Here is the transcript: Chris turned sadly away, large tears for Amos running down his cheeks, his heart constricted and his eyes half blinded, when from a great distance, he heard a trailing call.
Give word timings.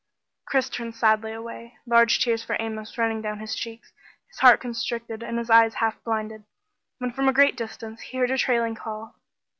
Chris 0.47 0.67
turned 0.67 0.95
sadly 0.95 1.31
away, 1.31 1.77
large 1.85 2.17
tears 2.17 2.43
for 2.43 2.57
Amos 2.59 2.97
running 2.97 3.21
down 3.21 3.37
his 3.39 3.53
cheeks, 3.53 3.93
his 4.31 4.39
heart 4.39 4.59
constricted 4.59 5.21
and 5.21 5.37
his 5.37 5.51
eyes 5.51 5.75
half 5.75 6.03
blinded, 6.03 6.43
when 6.97 7.11
from 7.11 7.27
a 7.29 7.33
great 7.33 7.55
distance, 7.55 8.01
he 8.01 8.17
heard 8.17 8.31
a 8.31 8.37
trailing 8.39 8.73
call. 8.73 9.13